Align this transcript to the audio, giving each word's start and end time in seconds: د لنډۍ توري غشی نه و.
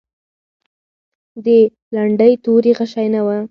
د 1.45 1.47
لنډۍ 1.95 2.33
توري 2.43 2.71
غشی 2.79 3.07
نه 3.13 3.21
و. 3.25 3.27